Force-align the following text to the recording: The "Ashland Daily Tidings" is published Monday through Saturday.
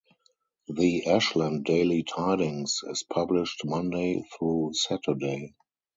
The 0.67 1.05
"Ashland 1.11 1.63
Daily 1.65 2.01
Tidings" 2.01 2.81
is 2.89 3.03
published 3.03 3.61
Monday 3.65 4.23
through 4.35 4.71
Saturday. 4.73 5.53